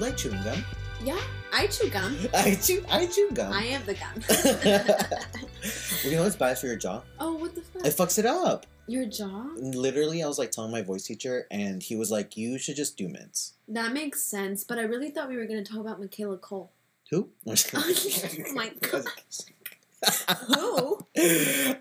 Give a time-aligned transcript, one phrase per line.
[0.00, 0.16] know what?
[0.16, 0.64] Do you like chewing gum?
[1.04, 1.20] Yeah,
[1.52, 2.16] I chew gum.
[2.34, 2.84] I chew.
[2.90, 3.52] I chew gum.
[3.52, 4.14] I am the gum.
[6.02, 7.02] well, you know what's bad for your jaw?
[7.20, 7.84] oh, what the fuck?
[7.86, 8.66] It fucks it up.
[8.88, 9.44] Your jaw?
[9.56, 12.96] Literally, I was like telling my voice teacher, and he was like, "You should just
[12.96, 16.00] do mints." That makes sense, but I really thought we were going to talk about
[16.00, 16.72] Michaela Coel.
[17.10, 17.28] Who?
[17.46, 17.54] Oh
[18.54, 19.04] my God.
[20.48, 20.98] Who?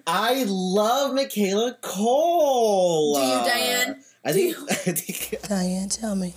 [0.08, 3.14] I love Michaela Coel.
[3.16, 4.04] Do you, Diane?
[4.26, 4.58] I Do think.
[4.58, 4.68] you?
[4.70, 5.42] I think.
[5.48, 6.34] Diane, tell me.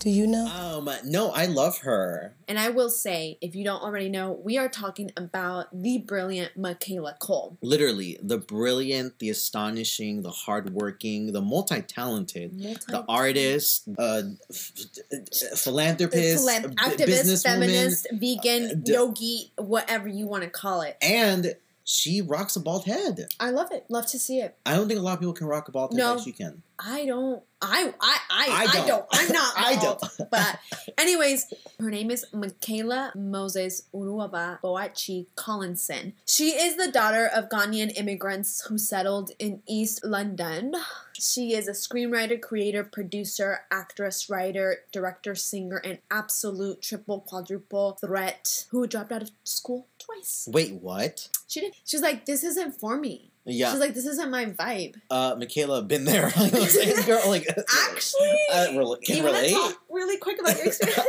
[0.00, 0.46] Do you know?
[0.46, 0.90] Um.
[1.04, 2.34] No, I love her.
[2.48, 6.56] And I will say, if you don't already know, we are talking about the brilliant
[6.56, 7.58] Michaela Coel.
[7.62, 14.72] Literally, the brilliant, the astonishing, the hardworking, the multi-talented, the artist, uh, f-
[15.12, 20.50] f- philanthropist, Philan- b- activist, businesswoman, feminist, vegan, uh, d- yogi, whatever you want to
[20.50, 20.96] call it.
[21.02, 21.54] and
[21.90, 23.26] she rocks a bald head.
[23.40, 23.84] I love it.
[23.88, 24.56] Love to see it.
[24.64, 26.14] I don't think a lot of people can rock a bald head No.
[26.14, 26.62] like she can.
[26.78, 27.42] I don't.
[27.60, 28.86] I I I, I I, don't.
[28.86, 29.06] don't.
[29.12, 29.54] I'm not.
[29.58, 30.00] I bald.
[30.18, 30.30] don't.
[30.30, 30.58] But
[30.96, 36.14] anyways, her name is Michaela Moses Ewuraba Boachi Collinson.
[36.26, 40.74] She is the daughter of Ghanaian immigrants who settled in East London.
[41.18, 48.64] She is a screenwriter, creator, producer, actress, writer, director, singer, and absolute triple quadruple threat
[48.70, 50.48] who dropped out of school twice.
[50.50, 51.28] Wait, what?
[51.48, 51.74] She did.
[51.84, 53.26] She's like, this isn't for me.
[53.46, 54.96] Yeah, She's like, this isn't my vibe.
[55.10, 56.30] uh, Michaela, been there.
[56.36, 57.46] Like, girl, like,
[57.90, 58.66] Actually, uh,
[59.04, 59.52] can you relate.
[59.52, 61.06] talk really quick about your experience?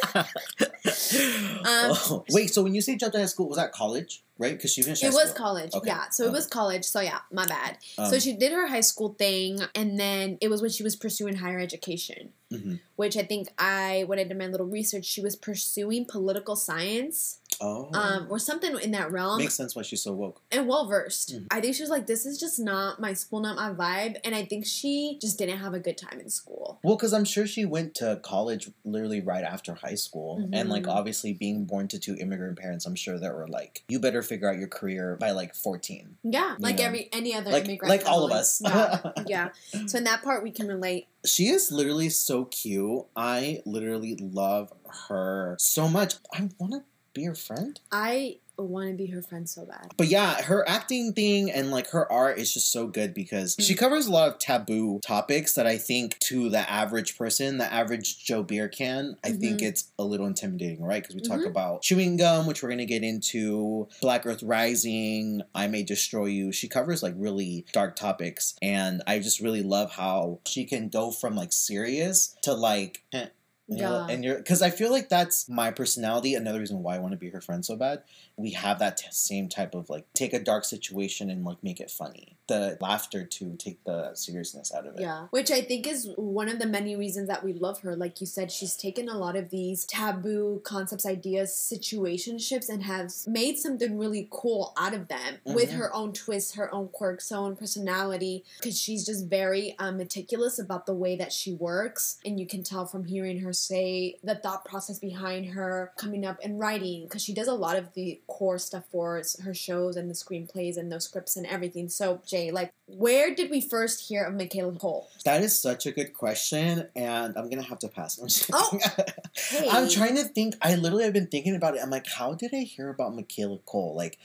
[1.65, 4.53] Oh, Wait, so when you say jumped out of school, was that college, right?
[4.53, 5.03] Because she finished.
[5.03, 5.33] It was school.
[5.45, 5.87] college, Okay.
[5.87, 6.09] yeah.
[6.09, 6.85] So it Um, was college.
[6.85, 7.77] So yeah, my bad.
[7.97, 10.95] Um, so she did her high school thing, and then it was when she was
[10.95, 12.79] pursuing higher education, mhm.
[12.95, 17.39] which I think I, when I did my little research, she was pursuing political science,
[17.61, 20.41] Oh, um, or something in that realm, makes sense why she's so woke.
[20.51, 21.33] and well versed.
[21.35, 21.47] Mhm.
[21.51, 24.33] I think she was like, "This is just not my school, not my vibe," and
[24.33, 26.79] I think she just didn't have a good time in school.
[26.83, 30.87] Well, because I'm sure she went to college literally right after high school, and like
[30.87, 34.49] obviously being born to two immigrant parents, I'm sure that were like, you better figure
[34.49, 36.17] out your career by like 14.
[36.23, 38.61] Yeah, like know, every any other like- immigrant, like all of us.
[38.63, 39.49] yeah, yeah.
[39.87, 41.07] So in that part, we can relate.
[41.25, 43.05] She is literally so cute.
[43.15, 44.73] I literally love
[45.09, 46.15] her so much.
[46.33, 46.83] I want to
[47.13, 47.79] be her friend.
[47.91, 49.91] I want to be her friend so bad.
[49.97, 53.73] But yeah, her acting thing and like her art is just so good because she
[53.73, 58.23] covers a lot of taboo topics that I think to the average person, the average
[58.23, 59.67] Joe Beer can, I think Mhm.
[59.67, 61.01] it's a little intimidating, right?
[61.01, 61.47] Because we talk Mhm.
[61.47, 66.25] about chewing gum, which we're going to get into, Black Earth Rising, I May Destroy
[66.25, 66.51] You.
[66.51, 68.53] She covers like really dark topics.
[68.61, 73.27] And I just really love how she can go from like serious to like, eh,
[73.77, 74.07] Yeah.
[74.09, 76.35] and you're because I feel like that's my personality.
[76.35, 78.03] Another reason why I want to be her friend so bad.
[78.41, 81.79] We have that t- same type of like take a dark situation and like make
[81.79, 82.37] it funny.
[82.47, 85.01] The laughter to take the seriousness out of it.
[85.01, 87.95] Yeah, which I think is one of the many reasons that we love her.
[87.95, 93.27] Like you said, she's taken a lot of these taboo concepts, ideas, situationships, and has
[93.27, 95.73] made something really cool out of them with Mhm.
[95.77, 98.43] her own twists, her own quirks, her own personality.
[98.59, 102.63] Because she's just very um, meticulous about the way that she works, and you can
[102.63, 107.03] tell from hearing her say the thought process behind her coming up and writing.
[107.03, 110.77] Because she does a lot of the core stuff for her shows and the screenplays
[110.77, 111.89] and those scripts and everything.
[111.89, 115.07] So J, like, where did we first hear of Michaela Coel?
[115.25, 118.17] That is such a good question, and I'm gonna have to pass.
[118.19, 118.79] I'm, Oh.
[119.35, 119.67] Hey.
[119.69, 120.55] I'm trying to think.
[120.61, 121.81] I literally have been thinking about it.
[121.83, 123.95] I'm like, how did I hear about Michaela Coel?
[123.95, 124.17] Like,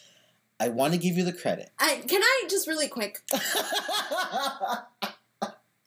[0.60, 1.70] I want to give you the credit.
[1.78, 3.22] I, can I just really quick?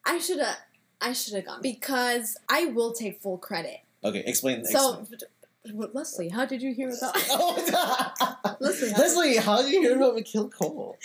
[0.05, 0.57] I should have.
[1.01, 3.77] I should have gone because I will take full credit.
[4.03, 4.65] okay, explain.
[4.65, 5.19] So, explain.
[5.67, 7.13] Lesly, how did you hear about?
[7.29, 7.57] oh,
[8.61, 10.97] Lesly, how- Lesly, how did you hear about Michaela Coel?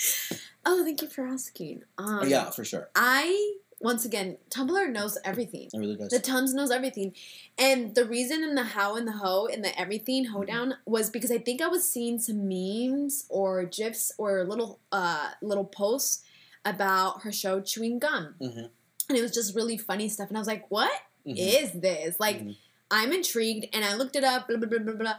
[0.64, 1.82] Oh, thank you for asking.
[1.98, 2.88] Um, yeah, for sure.
[2.94, 5.68] I once again, Tumblr knows everything.
[5.72, 6.08] It really does.
[6.08, 7.12] The Tums knows everything.
[7.58, 11.30] And the reason and the how and the ho and the everything hoedown was because
[11.30, 16.22] I think I was seeing some memes or gifs or little uh little posts
[16.64, 18.36] about her show chewing gum.
[18.40, 18.70] Mhm.
[19.10, 20.28] And it was just really funny stuff.
[20.28, 20.90] And I was like, what
[21.26, 21.34] Mhm.
[21.36, 22.16] is this?
[22.18, 22.56] Like Mhm.
[22.94, 25.14] I'm intrigued and I looked it up, blah blah blah blah blah.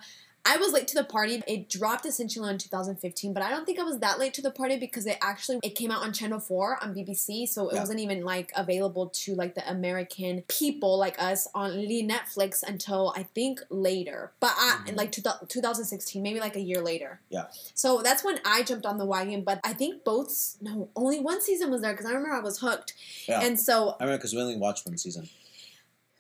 [0.48, 1.42] I was late to the party.
[1.48, 4.52] It dropped essentially in 2015, but I don't think I was that late to the
[4.52, 7.80] party because it actually it came out on Channel 4 on BBC, so it Yeah.
[7.80, 13.24] wasn't even like available to like the American people like us on Netflix until I
[13.24, 14.34] think later.
[14.40, 14.96] But I Mhm.
[14.96, 17.22] like two, 2016, maybe like a year later.
[17.30, 17.48] Yeah.
[17.74, 21.42] So that's when I jumped on the wagon, but I think both no, only one
[21.42, 22.94] season was there because I remember I was hooked.
[23.28, 23.42] Yeah.
[23.42, 25.28] And so I remember because we only watched one season.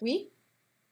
[0.02, 0.28] we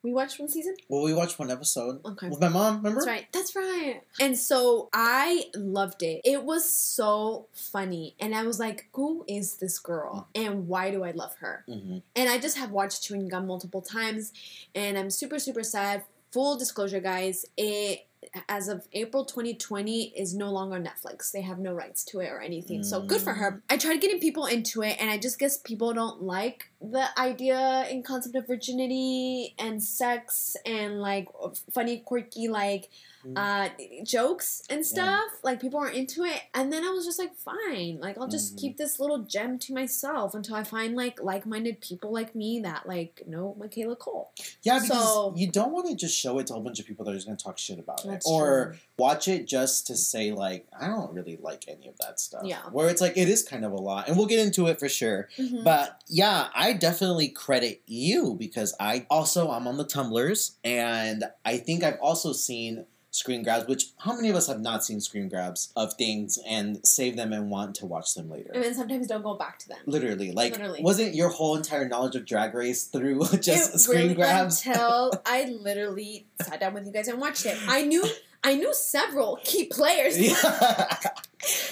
[0.04, 0.76] We watched one season.
[0.90, 2.28] Well, we watched one episode Okay.
[2.28, 2.78] with my mom.
[2.78, 3.00] Remember?
[3.00, 3.26] That's right.
[3.32, 4.02] That's right.
[4.20, 6.20] And so I loved it.
[6.26, 8.14] It was so funny.
[8.20, 10.28] And I was like, who is this girl?
[10.36, 11.64] And why do I love her?
[11.68, 14.34] hmm And I just have watched Chewing Gum multiple times.
[14.76, 16.04] And I'm super, super sad.
[16.34, 18.08] Full disclosure, guys, it
[18.50, 21.32] as of April 2020 is no longer Netflix.
[21.32, 22.84] They have no rights to it or anything.
[22.84, 23.62] So good for her.
[23.70, 27.58] I tried getting people into it and I just guess people don't like the idea
[27.58, 31.28] and concept of virginity and sex and like
[31.74, 33.13] funny quirky like Mm.
[33.36, 33.70] Uh
[34.04, 37.98] jokes and stuff like people aren't into it and then i was just like fine
[38.02, 38.60] like i'll just Mhm.
[38.60, 42.88] keep this little gem to myself until i find like like-minded people like me that
[42.88, 44.32] like know michaela coel
[44.64, 46.86] Yeah, because So- you don't want to just show it to a whole bunch of
[46.86, 48.78] people that are just going to talk shit about it, or true.
[48.98, 52.44] watch it just to say like, I don't really like any of that stuff.
[52.46, 52.62] Yeah.
[52.72, 54.90] where it's like it is kind of a lot, and we'll get into it for
[54.90, 55.30] sure.
[55.38, 55.64] Mhm.
[55.64, 61.58] But yeah, I definitely credit you because I also I'm on the tumblers, and I
[61.58, 63.68] think I've also seen screen grabs.
[63.68, 67.32] Which how many of us have not seen screen grabs of things and save them
[67.32, 68.52] and want to watch them later?
[68.54, 70.82] and then sometimes don't go back to them Literally, like, Literally.
[70.82, 74.66] wasn't your whole entire knowledge of Drag Race through just It screen really- grabs?
[74.66, 78.04] until i literally sat down with you guys and watched it i knew
[78.44, 80.98] i knew several key players Yeah.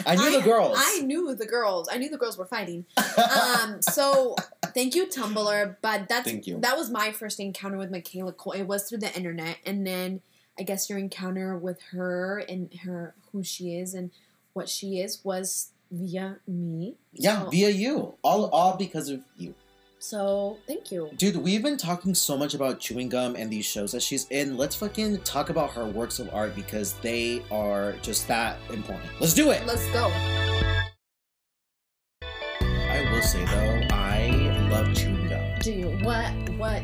[0.05, 0.75] I knew the girls.
[0.77, 1.88] I knew the girls.
[1.89, 2.85] I knew the girls were fighting.
[2.97, 4.35] Um, so
[4.75, 5.77] thank you, Tumblr.
[5.81, 6.59] But that's Thank you.
[6.59, 8.53] that was my first encounter with Michaela Coel.
[8.59, 10.19] It was through the internet, and then
[10.59, 14.12] I guess your encounter with her and her who she is and
[14.53, 16.95] what she is was via me.
[17.13, 18.15] yeah, So- via you.
[18.24, 19.56] All all because of you.
[20.00, 21.12] So thank you.
[21.15, 24.57] Dude, we've been talking so much about chewing gum and these shows that she's in.
[24.57, 29.09] Let's fucking talk about her works of art because they are just that important.
[29.19, 29.63] Let's do it.
[29.68, 30.09] Let's go.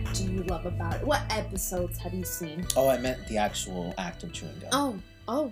[0.04, 1.06] What do you love about it?
[1.06, 2.66] What episodes have you seen?
[2.76, 4.70] Oh, I meant the actual act of chewing gum.
[4.74, 4.96] Oh
[5.28, 5.52] oh.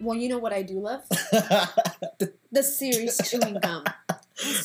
[0.00, 1.02] Well, you know what I do love?
[1.08, 3.84] the, The series Chewing Gum.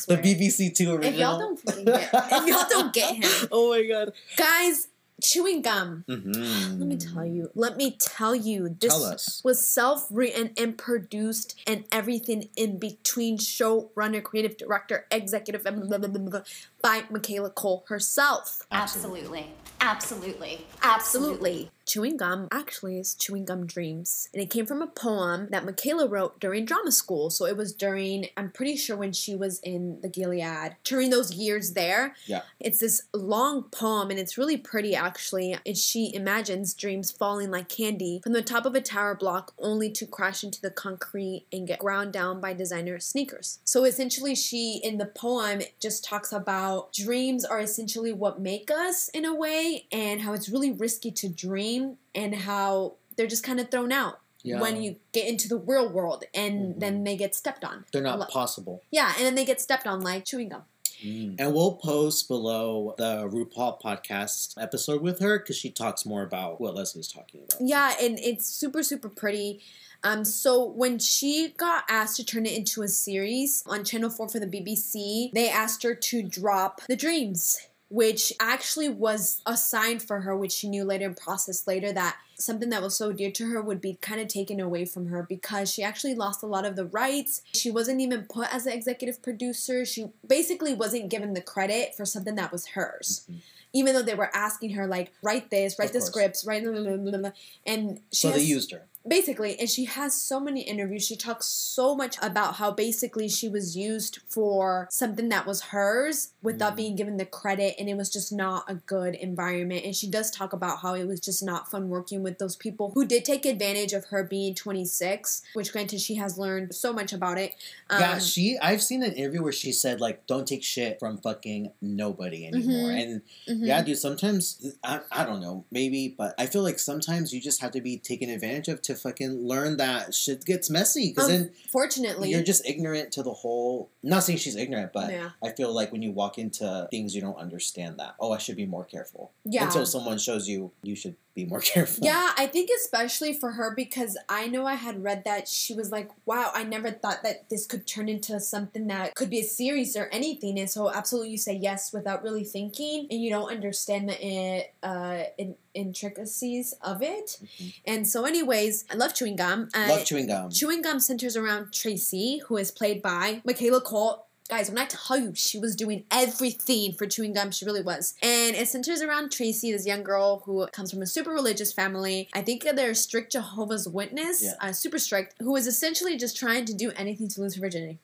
[0.08, 0.16] The.
[0.16, 1.12] BBC Two original.
[1.12, 4.12] If y'all don't get, if y'all don't get him, oh my god.
[4.36, 4.88] guys,
[5.20, 6.04] chewing gum.
[6.08, 6.78] Mhm.
[6.78, 7.50] Let me tell you.
[7.54, 8.76] Let me tell you.
[8.80, 9.40] This Tell us.
[9.44, 13.38] was self-written and produced, and everything in between.
[13.38, 16.40] Showrunner, creative director, executive, blah, blah, blah, blah, blah,
[16.82, 18.62] by Michaela Coel herself.
[18.70, 19.52] Absolutely.
[19.80, 19.80] Absolutely.
[19.80, 20.66] Absolutely.
[20.82, 21.70] Absolutely.
[21.90, 24.28] Chewing gum actually is chewing gum dreams.
[24.32, 27.30] And it came from a poem that Michaela wrote during drama school.
[27.30, 31.32] So it was during, I'm pretty sure when she was in the Guildhall, during those
[31.32, 32.14] years there.
[32.26, 32.42] Yeah.
[32.60, 35.56] It's this long poem and it's really pretty actually.
[35.66, 39.90] And she imagines dreams falling like candy from the top of a tower block only
[39.90, 43.58] to crash into the concrete and get ground down by designer sneakers.
[43.64, 49.08] So essentially, she in the poem just talks about dreams are essentially what make us
[49.08, 51.79] in a way and how it's really risky to dream
[52.14, 54.20] and how they're just kind of thrown out.
[54.42, 54.60] Yeah.
[54.60, 56.80] When you get into the real world and Mhm.
[56.80, 57.84] then they get stepped on.
[57.92, 58.82] They're not Lo- possible.
[58.90, 60.62] Yeah, and then they get stepped on like chewing gum.
[61.02, 66.60] And we'll post below the RuPaul podcast episode with her because she talks more about
[66.60, 67.60] what Lesly's talking about.
[67.66, 69.60] Yeah, and it's super super pretty.
[70.02, 74.28] Um, so when she got asked to turn it into a series on Channel Four
[74.30, 77.58] for the BBC, they asked her to drop the dreams,
[77.90, 82.16] which actually was a sign for her, which she knew later and processed later that
[82.36, 85.26] something that was so dear to her would be kind of taken away from her
[85.28, 87.42] because she actually lost a lot of the rights.
[87.52, 89.84] She wasn't even put as an executive producer.
[89.84, 93.26] She basically wasn't given the credit for something that was hers.
[93.28, 93.40] Mhm.
[93.72, 96.10] Even though they were asking her like write this, write Of the course.
[96.10, 97.30] scripts, write blah, blah, blah,
[97.66, 98.86] and she So they used her.
[99.06, 103.48] Basically and she has so many interviews she talks so much about how basically she
[103.48, 106.76] was used for something that was hers without Mhm.
[106.76, 110.30] being given the credit and it was just not a good environment and she does
[110.30, 113.46] talk about how it was just not fun working with those people who did take
[113.46, 117.54] advantage of her being 26 which granted she has learned so much about it
[117.88, 118.56] um, yeah, she.
[118.58, 122.90] I've seen an interview where she said like, "Don't take shit from fucking nobody anymore."
[122.90, 123.02] Mhm.
[123.02, 123.66] And mhm.
[123.66, 123.98] yeah, dude.
[123.98, 127.80] Sometimes I, I don't know, maybe, but I feel like sometimes you just have to
[127.80, 132.42] be taken advantage of to fucking learn that shit gets messy because then fortunately you're
[132.42, 133.90] just ignorant to the whole.
[134.02, 137.20] Not saying she's ignorant, but yeah I feel like when you walk into things, you
[137.20, 138.14] don't understand that.
[138.20, 139.32] Oh, I should be more careful.
[139.44, 142.04] yeah Until someone shows you, you should be more careful.
[142.04, 145.90] Yeah, I think especially for her because I know I had read that she was
[145.90, 149.44] like, wow, I never thought that this could turn into something that could be a
[149.44, 150.58] series or anything.
[150.58, 154.86] And so, absolutely, you say yes without really thinking, and you don't understand the uh,
[154.86, 157.38] uh, in- intricacies of it.
[157.42, 157.74] Mhm.
[157.84, 159.68] And so, anyways, I love chewing gum.
[159.74, 160.50] Uh, Love chewing gum.
[160.50, 164.26] Chewing Gum centers around Tracy, who is played by Michaela Coel.
[164.50, 168.14] Guys, when I tell you she was doing everything for chewing gum, she really was.
[168.20, 172.28] And it centers around Tracy, this young girl who comes from a super religious family.
[172.34, 174.54] I think they're strict Jehovah's Witness, Yeah.
[174.60, 178.00] uh, super strict, who is essentially just trying to do anything to lose her virginity.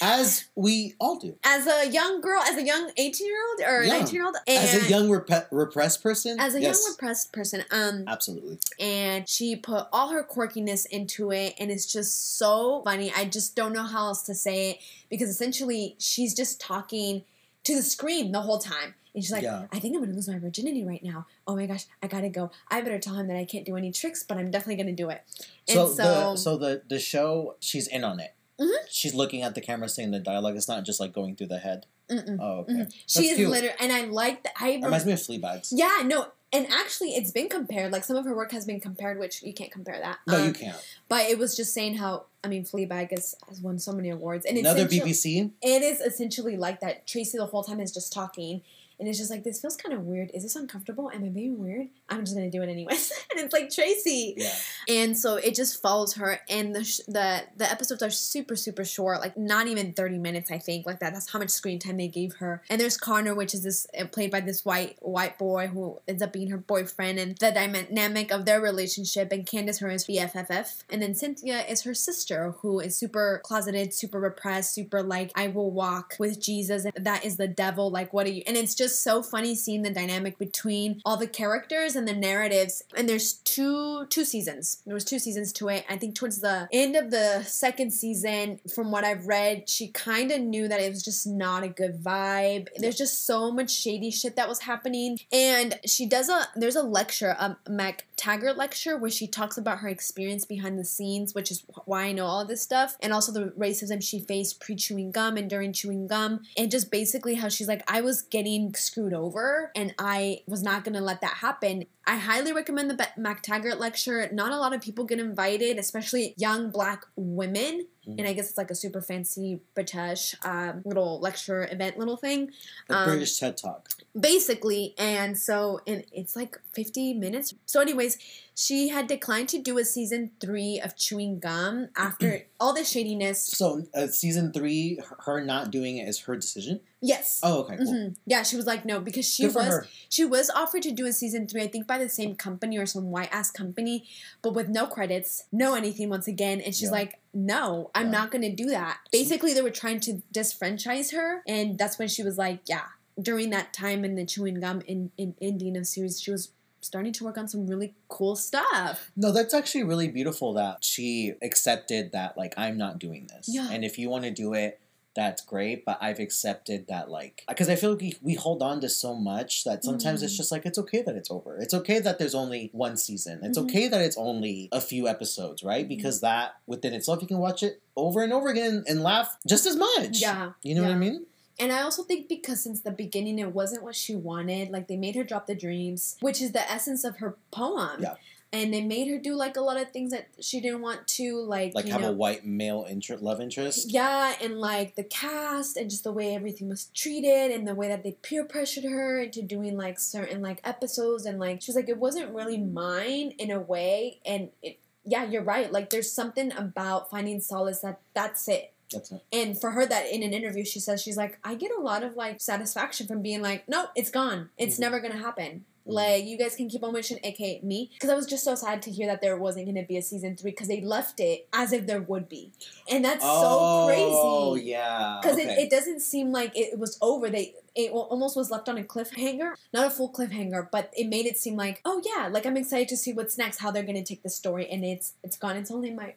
[0.00, 1.36] As we all do.
[1.44, 3.98] As a young girl, as a young 18 year old or Yeah.
[3.98, 6.38] 19 year old, As a young rep- repressed person.
[6.40, 8.58] as a yes, young repressed person, um, Absolutely.
[8.78, 13.54] and she put all her quirkiness into it and it's just so funny i just
[13.56, 14.78] don't know how else to say it
[15.10, 17.24] because essentially she's just talking
[17.64, 19.66] to the screen the whole time and she's like Yeah.
[19.72, 22.50] i think i'm gonna lose my virginity right now oh my gosh i gotta go
[22.70, 25.10] i better tell him that i can't do any tricks but i'm definitely gonna do
[25.10, 25.22] it
[25.68, 28.34] So, so, the so the the show, she's in on it.
[28.60, 28.70] Mhm.
[28.90, 30.56] She's looking at the camera, saying the dialogue.
[30.56, 31.86] It's not just like going through the head.
[32.10, 32.38] mm-mm.
[32.40, 32.72] Oh, okay.
[32.72, 32.92] Mhm.
[33.06, 35.68] She is literally and i like that i Reminds me of Fleabags.
[35.72, 39.18] yeah no and actually it's been compared like some of her work has been compared
[39.18, 40.76] which you can't compare that No, you Um, can't.
[41.10, 44.46] but it was just saying how i mean fleabag has, has won so many awards
[44.46, 45.50] and Another BBC.
[45.60, 47.06] it is essentially like that.
[47.06, 48.62] Tracy the whole time is just talking,
[48.98, 50.30] and it's just like this feels kind of weird.
[50.34, 51.10] Is this uncomfortable?
[51.12, 51.86] Am I being weird?
[52.08, 53.12] I'm just gonna do it anyways.
[53.30, 54.52] and it's like Tracy, Yeah.
[54.88, 56.40] and so it just follows her.
[56.48, 60.50] And the sh- the the episodes are super super short, like not even thirty minutes.
[60.50, 61.12] I think like that.
[61.12, 62.62] That's how much screen time they gave her.
[62.70, 66.22] And there's Connor, which is this uh, played by this white white boy who ends
[66.22, 69.32] up being her boyfriend, and the dynamic of their relationship.
[69.32, 73.94] And Candace, her is BFFF, and then Cynthia is her sister, who is super closeted,
[73.94, 77.90] super repressed, super like I will walk with Jesus, and that is the devil.
[77.90, 78.42] Like what are you?
[78.46, 82.82] And it's just so funny seeing the dynamic between all the characters and the narratives.
[82.96, 84.82] And there's two two seasons.
[84.86, 85.84] There was two seasons to it.
[85.88, 90.30] I think towards the end of the second season, from what I've read, she kind
[90.30, 92.68] of knew that it was just not a good vibe.
[92.76, 96.82] There's just so much shady shit that was happening, and she does a there's a
[96.82, 101.50] lecture, a Mac Taggart lecture, where she talks about her experience behind the scenes, which
[101.50, 105.10] is why I know all this stuff, and also the racism she faced pre chewing
[105.10, 109.12] gum and during chewing gum, and just basically how she's like, I was getting screwed
[109.12, 111.84] over, and I was not gonna let that happen.
[112.06, 113.44] I highly recommend the Be- Mac
[113.78, 114.28] lecture.
[114.32, 117.86] Not a lot of people get invited, especially young black women.
[118.16, 122.50] And I guess it's like a super fancy British um, little lecture event, little thing
[122.88, 123.88] The Um, British TED Talk.
[124.18, 128.18] basically and so and it's like 50 minutes so anyways
[128.54, 133.44] she had declined to do a season three of chewing gum after all the shadiness
[133.44, 136.80] So uh, season three, her- not doing it is her decision.
[137.00, 137.92] yes Oh, okay, cool.
[137.94, 138.16] Mhm.
[138.26, 139.86] yeah she was like no because she was her.
[140.08, 142.86] she was offered to do a season three i think by the same company or
[142.86, 144.04] some white ass company
[144.42, 147.00] but with no credits no anything once again and she's Yeah.
[147.02, 148.12] like no i'm Yeah.
[148.18, 152.22] not gonna do that basically they were trying to disfranchise her and that's when she
[152.22, 152.86] was like yeah
[153.20, 157.24] during that time in the chewing gum in, in indian series she was starting to
[157.24, 162.38] work on some really cool stuff No, that's actually really beautiful that she accepted that,
[162.38, 163.46] like, I'm not doing this.
[163.48, 163.68] Yeah.
[163.72, 164.78] And if you want to do it,
[165.18, 165.84] that's great.
[165.84, 169.16] But I've accepted that, like, because I feel like we, we hold on to so
[169.16, 170.36] much that sometimes it's Mhm.
[170.36, 171.58] just like, it's okay that it's over.
[171.58, 173.40] It's okay that there's only one season.
[173.42, 173.64] It's Mhm.
[173.64, 175.84] okay that it's only a few episodes, right?
[175.84, 175.88] Mhm.
[175.88, 179.66] Because that within itself, you can watch it over and over again and laugh just
[179.66, 180.20] as much.
[180.20, 181.26] yeah You know what I mean?
[181.58, 184.96] And I also think because since the beginning it wasn't what she wanted, like they
[184.96, 188.00] made her drop the dreams, which is the essence of her poem.
[188.00, 188.14] Yeah.
[188.50, 191.38] And they made her do like a lot of things that she didn't want to,
[191.42, 193.92] like, Like you have know, a white male inter- love interest.
[193.92, 197.88] yeah, and like the cast and just the way everything was treated and the way
[197.88, 201.76] that they peer pressured her into doing like certain like episodes and like she was
[201.76, 205.72] like it wasn't really mine in a way and it yeah, you're right.
[205.72, 208.72] Like there's something about finding solace that that's it.
[208.92, 209.22] That's it.
[209.32, 212.02] And for her, that in an interview, she says she's like, I get a lot
[212.02, 214.50] of like satisfaction from being like, no, it's gone.
[214.58, 214.80] It's Mhm.
[214.80, 215.64] never gonna happen.
[215.88, 215.94] Mhm.
[215.94, 218.82] Like you guys can keep on wishing, aka me, because I was just so sad
[218.82, 221.72] to hear that there wasn't gonna be a season three because they left it as
[221.72, 222.52] if there would be,
[222.90, 224.12] and that's oh, so crazy.
[224.12, 225.18] Oh yeah.
[225.20, 225.50] Because okay.
[225.50, 227.30] it, it doesn't seem like it was over.
[227.30, 231.26] They it almost was left on a cliffhanger, not a full cliffhanger, but it made
[231.26, 234.04] it seem like, oh yeah, like I'm excited to see what's next, how they're gonna
[234.04, 235.56] take the story, and it's it's gone.
[235.56, 236.14] It's only my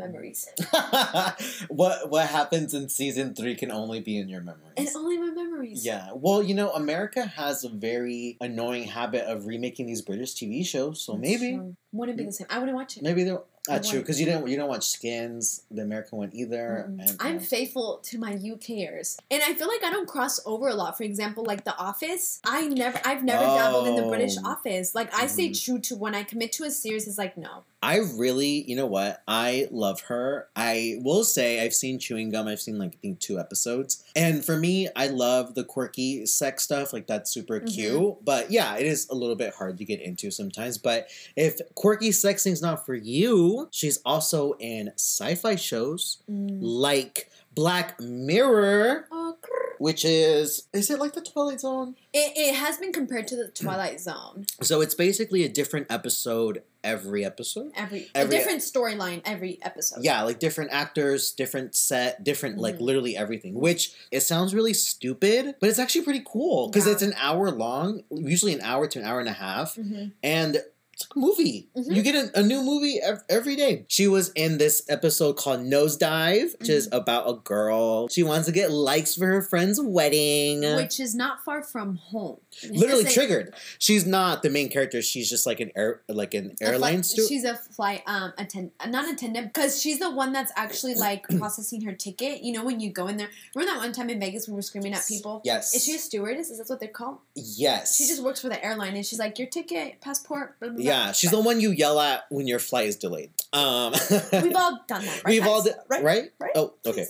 [0.00, 0.48] memories,
[1.68, 4.72] what what happens in season three can only be in your memories.
[4.76, 5.84] and only my memories.
[5.84, 10.66] yeah, well, you know, America has a very annoying habit of remaking these British TV
[10.66, 11.76] shows, so That's maybe, true.
[11.92, 12.46] Wouldn't be the same.
[12.50, 13.02] I wouldn't watch it.
[13.02, 16.86] maybe they're not true because you didn't you don't watch Skins, the American one either.
[16.88, 17.00] Mm-mm.
[17.08, 20.68] and, I'm uh, faithful to my UKers, and I feel like I don't cross over
[20.68, 20.96] a lot.
[20.96, 24.50] For example, like The Office, I never, I've never dabbled in the British Oh.
[24.52, 24.94] Office.
[24.94, 25.64] Like I stay Mhm.
[25.64, 27.06] true to when I commit to a series.
[27.06, 29.22] It's like no, I really, you know what?
[29.28, 30.48] I love her.
[30.56, 32.48] I will say I've seen Chewing Gum.
[32.48, 36.62] I've seen like I think two episodes, and for me, I love the quirky sex
[36.62, 36.92] stuff.
[36.94, 37.74] Like that's super Mhm.
[37.74, 38.24] cute.
[38.24, 40.78] But yeah, it is a little bit hard to get into sometimes.
[40.78, 46.58] But if quirky sex thing's not for you, she's also in sci-fi shows Mm.
[46.60, 49.36] like Black Mirror, Oh,
[49.78, 51.96] which is is it like the Twilight Zone?
[52.12, 54.44] it, it has been compared to the Twilight Zone.
[54.62, 57.72] So it's basically a different episode every episode.
[57.76, 60.04] Every, Every- a different storyline every episode.
[60.04, 62.80] Yeah, like different actors, different set, different like Mhm.
[62.88, 63.54] literally everything.
[63.54, 66.92] Which it sounds really stupid, but it's actually pretty cool because Yeah.
[66.92, 70.52] it's an hour long, usually an hour to an hour and a half, hmm and
[70.54, 70.79] it's like a
[71.16, 71.68] movie.
[71.76, 71.94] Mhm.
[71.96, 73.84] You get a, a new movie ev- every day.
[73.88, 76.96] She was in this episode called Nosedive, which is Mm-hmm.
[76.96, 78.08] about a girl.
[78.08, 80.62] She wants to get likes for her friend's wedding.
[80.76, 82.38] Which is not far from home.
[82.70, 83.54] Literally a- triggered.
[83.78, 85.02] She's not the main character.
[85.02, 87.28] She's just like an air, like an a flight- airline steward.
[87.28, 91.82] She's a flight um attend not attendant because she's the one that's actually like processing
[91.82, 92.42] her ticket.
[92.42, 93.28] You know when you go in there.
[93.54, 95.40] Remember that one time in Vegas we were screaming at people?
[95.44, 95.74] Yes.
[95.74, 96.50] Is she a stewardess?
[96.50, 97.18] Is that what they're called?
[97.34, 97.96] Yes.
[97.96, 100.58] She just works for the airline and she's like your ticket, passport.
[100.60, 100.84] Blah, blah, blah.
[100.90, 103.30] Yeah, she's the one you yell at when your flight is delayed.
[103.52, 103.92] Um,
[104.32, 105.26] We've all done that, right?
[105.26, 105.74] We've all guys?
[105.88, 106.30] did, right?
[106.38, 106.50] Right?
[106.54, 107.06] Oh, okay.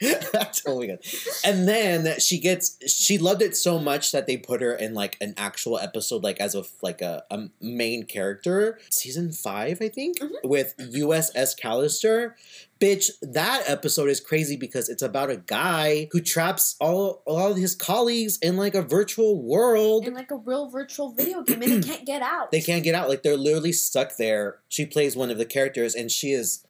[0.64, 1.00] totally good.
[1.44, 5.16] And then she gets, she loved it so much that they put her in like
[5.20, 10.18] an actual episode, like as a like a, a main character, season five, I think,
[10.20, 10.46] Mm-hmm.
[10.48, 12.34] with USS Callister.
[12.82, 17.56] Bitch, that episode is crazy because it's about a guy who traps all all of
[17.56, 20.04] his colleagues in like a virtual world.
[20.04, 22.50] In like a real virtual video game and they can't get out.
[22.50, 23.08] They can't get out.
[23.08, 24.58] Like they're literally stuck there.
[24.68, 26.64] She plays one of the characters, and she is.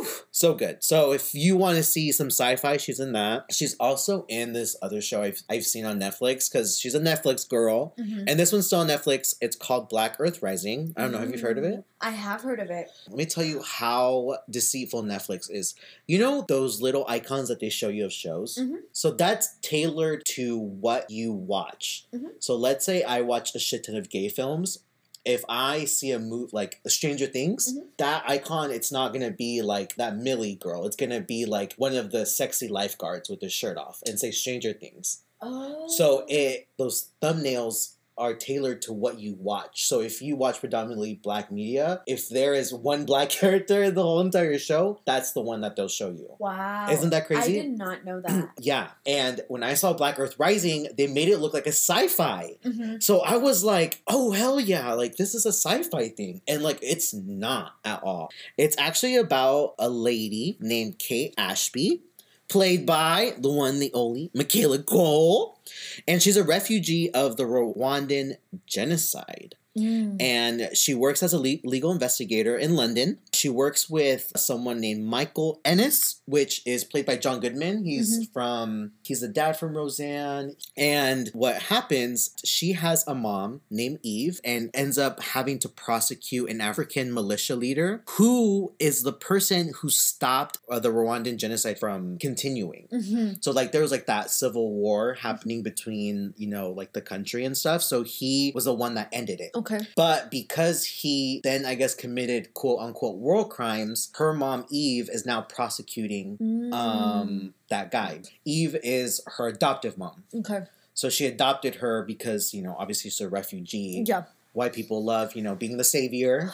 [0.00, 0.82] Whew, so good.
[0.82, 3.46] So if you want to see some sci-fi, she's in that.
[3.52, 7.48] She's also in this other show I've, I've seen on Netflix because she's a Netflix
[7.48, 7.94] girl.
[7.98, 8.24] Mhm.
[8.26, 9.34] And this one's still on Netflix.
[9.40, 10.94] It's called Black Earth Rising.
[10.96, 11.18] I don't know.
[11.18, 11.84] Have you heard of it?
[12.00, 12.88] I have heard of it.
[13.08, 15.74] Let me tell you how deceitful Netflix is.
[16.06, 18.56] You know those little icons that they show you of shows?
[18.58, 18.76] Mhm.
[18.92, 22.06] So that's tailored to what you watch.
[22.14, 22.30] Mhm.
[22.38, 24.78] So let's say I watch a shit ton of gay films.
[25.24, 27.86] If I see a move like Stranger Things, Mhm.
[27.98, 30.86] that icon, it's not gonna be like that Millie girl.
[30.86, 34.30] It's gonna be like one of the sexy lifeguards with their shirt off and say
[34.30, 35.22] Stranger Things.
[35.42, 35.88] Oh.
[35.88, 39.86] So it those thumbnails are tailored to what you watch.
[39.86, 44.02] So if you watch predominantly black media, if there is one black character in the
[44.02, 46.36] whole entire show, that's the one that they'll show you.
[46.38, 46.88] Wow.
[46.90, 47.58] Isn't that crazy?
[47.58, 48.50] I did not know that.
[48.60, 48.90] Yeah.
[49.06, 52.56] And when I saw Black Earth Rising, they made it look like a sci-fi.
[52.62, 56.42] hmm So I was like, oh hell yeah, like this is a sci-fi thing.
[56.46, 58.30] And like it's not at all.
[58.58, 62.02] It's actually about a lady named Kate Ashby,
[62.50, 65.58] played by the one, the only Michaela Coel.
[66.06, 68.36] And she's a refugee of the Rwandan
[68.66, 69.54] genocide.
[69.78, 70.20] Mm.
[70.20, 73.18] And she works as a le- legal investigator in London.
[73.32, 77.84] She works with someone named Michael Ennis, which is played by John Goodman.
[77.84, 80.54] He's from, he's the dad from Roseanne.
[80.76, 86.48] And what happens, she has a mom named Eve and ends up having to prosecute
[86.48, 92.18] an African militia leader who is the person who stopped uh, the Rwandan genocide from
[92.18, 92.86] continuing.
[92.90, 97.00] hmm So like there was like that civil war happening between, you know, like the
[97.00, 97.82] country and stuff.
[97.82, 99.50] So he was the one that ended it.
[99.56, 99.80] Okay.
[99.96, 105.26] But because he then I guess committed quote unquote war crimes, her mom Eve is
[105.26, 106.72] now prosecuting Mm.
[106.74, 108.20] um that guy.
[108.44, 110.24] Eve is her adoptive mom.
[110.34, 110.60] Okay.
[110.94, 114.04] So she adopted her because, you know, obviously she's a refugee.
[114.06, 114.24] Yeah.
[114.52, 116.52] White people love, you know, being the savior.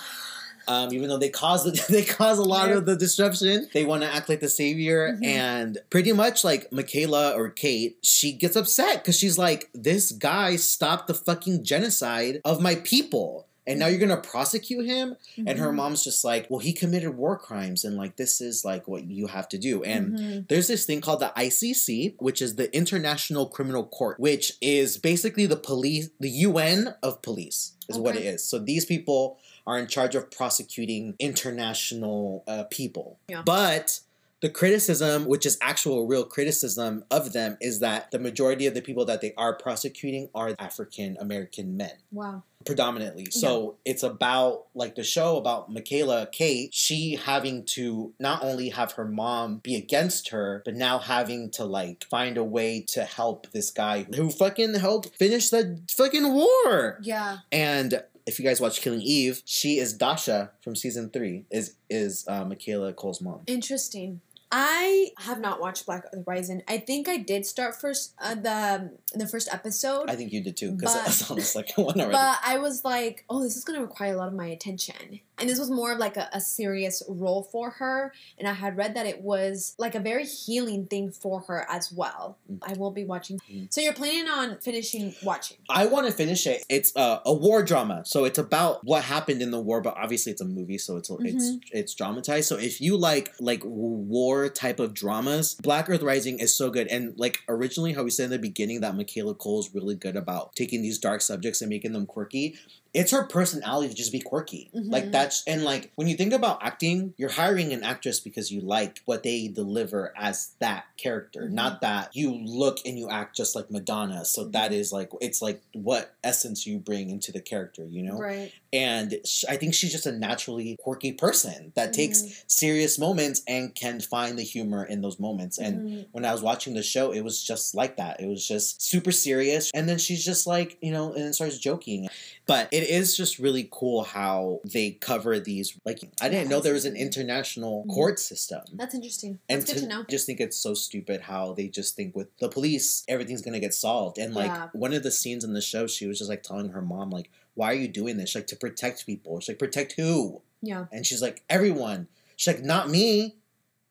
[0.68, 2.76] Um, even though they cause the, they cause a lot Yeah.
[2.78, 5.24] of the disruption, they want to act like the savior, Mhm.
[5.24, 10.56] and pretty much like Michaela or Kate, she gets upset because she's like, "This guy
[10.56, 15.70] stopped the fucking genocide of my people, and now you're gonna prosecute him." And her
[15.70, 15.74] Mhm.
[15.76, 19.26] mom's just like, "Well, he committed war crimes, and like this is like what you
[19.26, 20.48] have to do." And Mhm.
[20.48, 25.46] there's this thing called the ICC, which is the International Criminal Court, which is basically
[25.46, 29.86] the police, the UN of police, is what it is So these people are in
[29.88, 33.18] charge of prosecuting international uh, people.
[33.28, 33.42] Yeah.
[33.44, 34.00] But
[34.42, 38.82] the criticism, which is actual real criticism of them, is that the majority of the
[38.82, 42.42] people that they are prosecuting are African American men Wow.
[42.64, 43.26] predominantly.
[43.30, 48.92] So it's about like the show about Michaela Kate, she having to not only have
[48.92, 53.50] her mom be against her, but now having to like find a way to help
[53.52, 56.98] this guy who fucking helped finish the fucking war.
[57.02, 57.38] Yeah.
[57.50, 61.44] And if you guys watch Killing Eve, she is Dasha from season three.
[61.50, 63.42] Is is uh, Michaela Coel's mom?
[63.46, 64.20] Interesting.
[64.58, 66.62] I have not watched Black Horizon.
[66.66, 70.08] I think I did start first uh, the the first episode.
[70.08, 72.12] I think you did too because I saw the second one already.
[72.12, 75.20] But I was like, oh, this is going to require a lot of my attention.
[75.38, 78.14] And this was more of like a, a serious role for her.
[78.38, 81.92] And I had read that it was like a very healing thing for her as
[81.92, 82.38] well.
[82.50, 82.60] Mm.
[82.66, 83.38] I will be watching.
[83.52, 83.70] Mm.
[83.70, 85.58] So you're planning on finishing watching?
[85.68, 86.64] I want to finish it.
[86.70, 90.32] It's uh, a war drama, so it's about what happened in the war, but obviously
[90.32, 91.58] it's a movie, so it's it's Mm-hmm.
[91.72, 92.48] it's dramatized.
[92.48, 96.86] So if you like like war type of dramas, Black Earth Rising is so good.
[96.88, 100.16] And like originally, how we said in the beginning that Michaela Coel is really good
[100.16, 102.56] about taking these dark subjects and making them quirky.
[102.96, 104.70] It's her personality to just be quirky.
[104.74, 104.90] Mhm.
[104.90, 108.60] Like that's and like when you think about acting, you're hiring an actress because you
[108.62, 111.50] like what they deliver as that character, Mhm.
[111.52, 114.24] not that you look and you act just like Madonna.
[114.24, 118.18] So that is like it's like what essence you bring into the character, you know?
[118.18, 118.50] Right.
[118.72, 122.42] and sh- I think she's just a naturally quirky person that takes Mhm.
[122.46, 125.56] serious moments and can find the humor in those moments.
[125.58, 126.06] And Mhm.
[126.12, 128.20] when I was watching the show, it was just like that.
[128.20, 131.58] It was just super serious, and then she's just like you know, and then starts
[131.58, 132.08] joking.
[132.44, 135.78] But it is just really cool how they cover these.
[135.84, 137.94] Like I didn't know there was an international Mhm.
[137.94, 138.62] court system.
[138.72, 139.38] That's interesting.
[139.48, 140.00] And good to know.
[140.00, 143.60] I just think it's so stupid how they just think with the police everything's gonna
[143.60, 144.18] get solved.
[144.18, 144.68] And like Yeah.
[144.72, 147.30] one of the scenes in the show, she was just like telling her mom like,
[147.54, 149.38] "Why are you doing this?" She's like to protect people.
[149.40, 150.86] She's like, "Protect who?" Yeah.
[150.92, 153.36] And she's like, "Everyone." She's like, "Not me."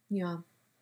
[0.10, 0.38] Yeah.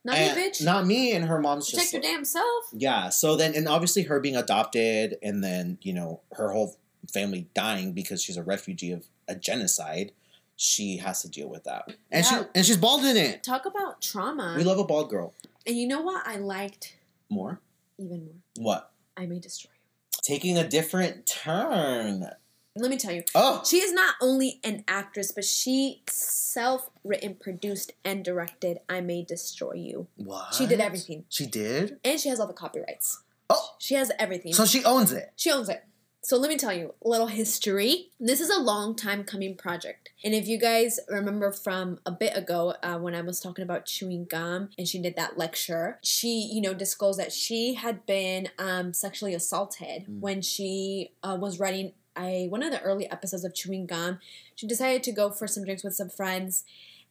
[0.05, 0.61] Not And- you, bitch.
[0.61, 1.13] Not me.
[1.13, 2.65] And her mom's just Protect just your like- damn self.
[2.73, 3.07] yeah.
[3.09, 6.75] So then, and obviously her being adopted, and then you know her whole
[7.11, 10.11] family dying because she's a refugee of a genocide.
[10.55, 12.41] She has to deal with that, and Yeah.
[12.43, 13.43] she and she's bald in it.
[13.43, 14.53] Talk about trauma.
[14.57, 15.33] We love a bald girl.
[15.65, 16.97] and you know what I liked
[17.29, 17.59] More
[17.97, 18.35] even more?
[18.57, 18.91] what?
[19.17, 20.19] I May Destroy You.
[20.21, 22.29] Taking a different turn.
[22.75, 23.23] Let me tell you.
[23.35, 29.01] Oh, She is not only an actress, but she self written, produced, and directed I
[29.01, 30.07] May Destroy You.
[30.17, 30.53] what?
[30.55, 31.25] She did everything.
[31.29, 31.99] She did.
[32.03, 33.21] And she has all the copyrights.
[33.49, 34.53] Oh, She has everything.
[34.53, 35.31] so she owns it.
[35.35, 35.83] She owns it.
[36.25, 38.07] So let me tell you a little history.
[38.17, 40.09] This is a long time coming project.
[40.23, 43.85] And if you guys remember from a bit ago uh, when I was talking about
[43.85, 48.47] chewing gum and she did that lecture, she, you know, disclosed that she had been
[48.57, 50.19] um, sexually assaulted Mm.
[50.21, 54.19] when she uh, was writing a, one of the early episodes of Chewing Gum.
[54.55, 56.63] She decided to go for some drinks with some friends.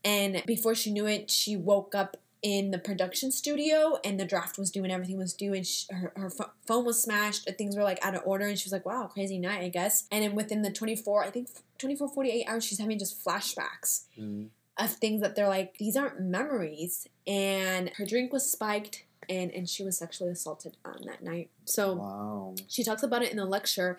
[0.04, 4.58] And before she knew it, she woke up in the production studio and the draft
[4.58, 7.56] was due and everything was due and she, her, her pho- phone was smashed and
[7.56, 10.06] things were like out of order and she was like wow crazy night i guess.
[10.10, 14.46] And then within the 24 i think 24 48 hours she's having just flashbacks mm-hmm.
[14.76, 17.06] of things that they're like these aren't memories.
[17.26, 21.50] And her drink was spiked and and she was sexually assaulted on that night.
[21.64, 22.54] So Wow.
[22.68, 23.98] she talks about it in the lecture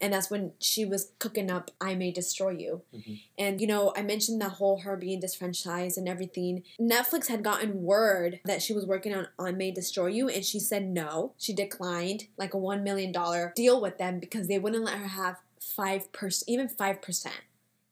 [0.00, 3.20] and that's when she was cooking up i may destroy you Mhm.
[3.38, 7.82] and you know i mentioned that whole her being disfranchised and everything netflix had gotten
[7.82, 11.52] word that she was working on i may destroy you and she said no she
[11.52, 15.36] declined like a one million dollar deal with them because they wouldn't let her have
[15.60, 17.34] five percent even five percent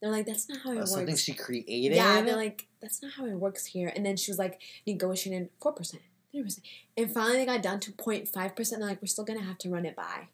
[0.01, 1.97] they're like that's not how it That's works something she created.
[1.97, 3.92] yeah, they're like, that's not how it works here.
[3.97, 6.64] And then she was like, negotiating four percent, three percent,
[6.97, 8.79] and finally they got down to 05 percent.
[8.81, 10.29] They're like, we're still gonna have to run it by,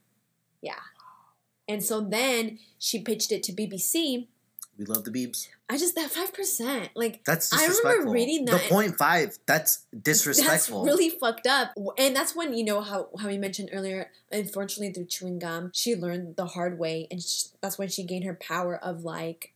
[0.61, 0.75] yeah.
[1.69, 4.27] And so then she pitched it to BBC.
[4.79, 5.49] we love the Beebs.
[5.69, 9.39] I just that five percent, like That's I remember reading that The point five.
[9.47, 10.85] That's disrespectful.
[10.85, 11.73] That's really fucked up.
[11.97, 14.11] And that's when you know how how we mentioned earlier.
[14.31, 18.25] Unfortunately, through chewing gum, she learned the hard way, and sh that's when she gained
[18.25, 19.55] her power of like,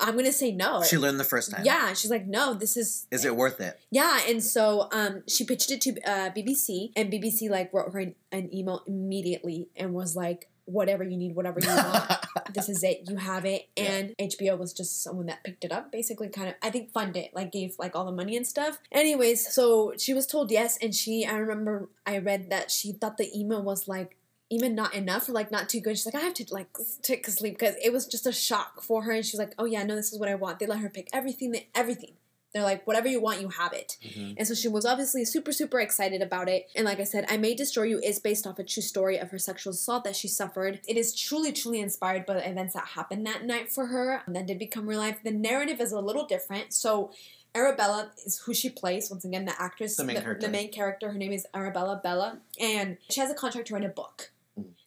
[0.00, 0.82] I'm gonna say no.
[0.82, 1.62] She learned the first time.
[1.64, 3.78] yeah, she's like, no, this is Is it worth it?
[3.90, 7.98] Yeah, and so um, she pitched it to uh, BBC, and BBC like wrote her
[8.00, 12.12] an, an email immediately and was like, "Whatever you need, whatever you want,
[12.54, 13.08] this is it.
[13.08, 13.84] You have it." Yeah.
[13.84, 17.24] And HBO was just someone that picked it up, basically, kind of I think funded
[17.24, 18.78] it, like gave like all the money and stuff.
[18.92, 23.16] Anyways, so she was told yes, and she I remember I read that she thought
[23.16, 24.16] the email was like
[24.50, 25.96] even not enough or like not too good.
[25.96, 28.82] She's like, I have to like take a sleep because it was just a shock
[28.82, 29.12] for her.
[29.12, 30.58] And she was like, Oh yeah, no, this is what I want.
[30.58, 32.14] They let her pick everything, everything.
[32.52, 33.96] They're like, whatever you want, you have it.
[34.02, 34.34] Mhm.
[34.38, 36.68] And so she was obviously super, super excited about it.
[36.74, 39.30] And like I said, I May Destroy You is based off a true story of
[39.30, 40.80] her sexual assault that she suffered.
[40.88, 44.46] It is truly, truly inspired by the events that happened that night for her that
[44.46, 45.18] did become real life.
[45.22, 46.72] The narrative is a little different.
[46.72, 47.12] So
[47.54, 49.10] Arabella is who she plays.
[49.10, 50.46] Once again, the actress, The main character.
[50.46, 51.10] the main character.
[51.12, 54.30] Her name is Arabella Bella, and she has a contract to write a book.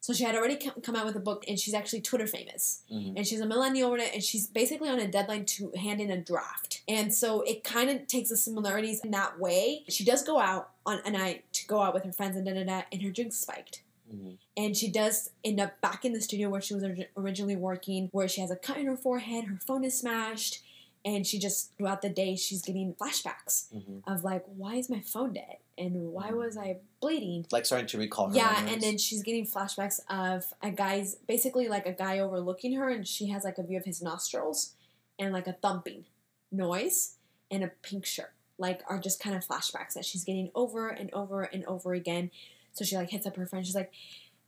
[0.03, 3.13] So she had already come out with a book, and she's actually Twitter famous Mhm.
[3.15, 6.81] and she's a millennial and she's basically on a deadline to hand in a draft.
[6.89, 9.85] And so it kind of takes the similarities in that way.
[9.87, 12.53] She does go out on a night to go out with her friends and da
[12.53, 13.81] da da, and her drink spiked.
[14.13, 14.37] Mhm.
[14.57, 16.83] And she does end up back in the studio where she was
[17.15, 20.61] originally working, where she has a cut in her forehead, her phone is smashed,
[21.05, 24.03] and she just throughout the day she's getting flashbacks Mhm.
[24.07, 25.57] of like, why is my phone dead?
[25.77, 27.45] And why was I bleeding?
[27.51, 28.35] Like starting to recall her.
[28.35, 28.73] Yeah, memories.
[28.73, 33.07] and then she's getting flashbacks of a guy's basically like a guy overlooking her, and
[33.07, 34.73] she has like a view of his nostrils
[35.19, 36.05] and like a thumping
[36.51, 37.15] noise
[37.51, 38.33] and a pink shirt.
[38.57, 42.29] Like are just kind of flashbacks that she's getting over and over and over again.
[42.73, 43.65] So she like hits up her friend.
[43.65, 43.91] She's like,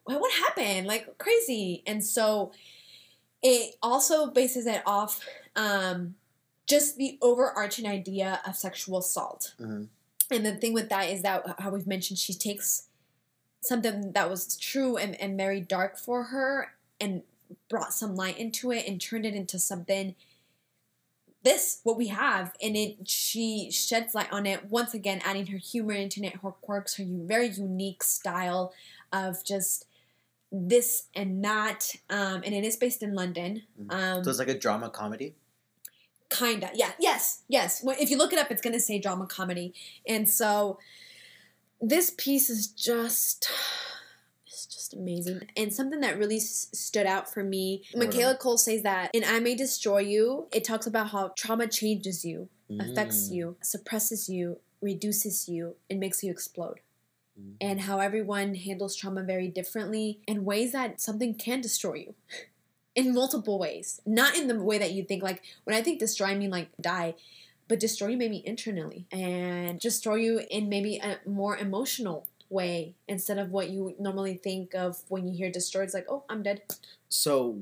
[0.04, 0.86] "What what happened?
[0.88, 2.52] Like crazy." And so
[3.42, 5.22] it also bases it off
[5.56, 6.16] um,
[6.68, 9.54] just the overarching idea of sexual assault.
[9.60, 9.88] Mhm.
[10.32, 12.88] And the thing with that is that how we've mentioned she takes
[13.62, 17.24] something that was true and, and very dark for her and
[17.70, 20.16] brought some light into it and turned it into something
[21.44, 22.56] this what we have.
[22.62, 26.52] And it she sheds light on it once again adding her humor into it her
[26.52, 28.74] quirks her very unique style
[29.14, 29.86] of just
[30.52, 31.96] this and that.
[32.10, 33.64] Um, and it is based in london.
[33.90, 35.36] Um, So it's like a drama comedy.
[36.30, 37.84] Kinda yeah yes yes.
[37.86, 39.74] If you look it up it's going to say drama comedy.
[40.08, 40.80] And so
[41.82, 43.50] this piece is just
[44.48, 45.42] it's just amazing.
[45.58, 49.40] And something that really s- stood out for me michaela coel says that in i
[49.40, 53.34] may destroy you it talks about how trauma changes you affects Mm.
[53.36, 56.80] you suppresses you reduces you and makes you explode.
[57.40, 57.54] Mm.
[57.60, 62.16] and how everyone handles trauma very differently in ways that something can destroy you
[62.96, 66.28] in multiple ways not in the way that you think like when i think destroy
[66.28, 67.14] i mean like die
[67.68, 73.38] but destroy you maybe internally and destroy you in maybe a more emotional way instead
[73.40, 76.62] of what you normally think of when you hear destroy it's like oh i'm dead
[77.10, 77.62] So,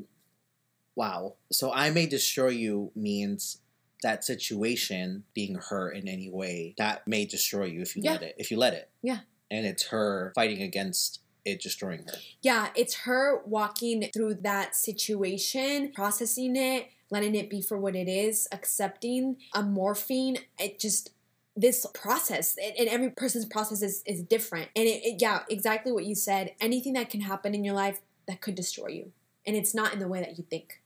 [0.96, 1.36] wow.
[1.52, 3.60] So I may destroy you means
[4.02, 8.14] that situation being her in any way that may destroy you if you Yeah.
[8.14, 8.36] let it.
[8.38, 8.90] If you let it.
[9.02, 9.20] Yeah.
[9.50, 12.14] And it's her fighting against it destroying her.
[12.42, 18.08] Yeah, it's her walking through that situation, processing it, letting it be for what it
[18.08, 20.38] is, accepting, a morphine.
[20.60, 21.12] It just
[21.56, 24.70] this process and and every person's process is, is different.
[24.76, 26.54] And it, it yeah exactly what you said.
[26.60, 29.12] Anything that can happen in your life that could destroy you.
[29.46, 30.82] And it's not in the way that you think.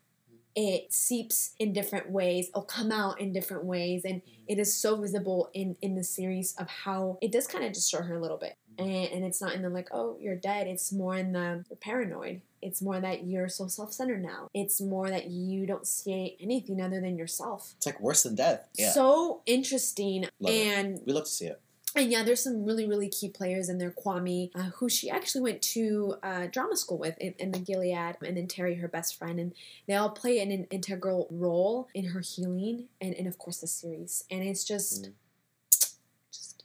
[0.56, 2.50] It seeps in different ways.
[2.50, 4.04] It'll come out in different ways.
[4.04, 4.44] And mm-hmm.
[4.48, 8.02] it is so visible in in the series of how it does kind of destroy
[8.02, 10.92] her a little bit and, and it's not in the like oh you're dead it's
[10.92, 15.28] more in the you're paranoid it's more that you're so self-centered now it's more that
[15.28, 18.68] you don't see anything other than yourself It's like worse than death.
[18.78, 18.92] Yeah.
[18.92, 20.78] so interesting Love it.
[20.78, 21.62] and we love to see it.
[21.96, 23.92] and yeah, there's some really, really key players in there.
[23.92, 28.16] Kwame, uh, who she actually went to uh, drama school with in, in the Guildhall,
[28.28, 29.40] and then Terry, her best friend.
[29.40, 29.54] And
[29.88, 33.68] they all play an, an integral role in her healing and, and, of course, the
[33.68, 34.24] series.
[34.30, 35.14] And it's just, Mm.